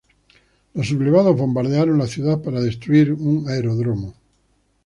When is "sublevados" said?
0.87-1.37